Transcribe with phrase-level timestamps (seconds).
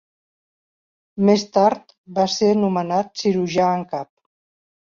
[1.29, 4.11] Més tard va ser nomenat cirurgià en cap.